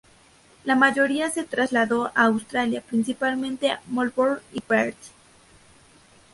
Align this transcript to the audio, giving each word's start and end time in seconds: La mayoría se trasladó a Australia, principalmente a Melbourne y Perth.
La 0.65 0.73
mayoría 0.75 1.29
se 1.29 1.43
trasladó 1.43 2.07
a 2.15 2.23
Australia, 2.25 2.81
principalmente 2.81 3.69
a 3.69 3.83
Melbourne 3.87 4.39
y 4.51 4.59
Perth. 4.61 4.97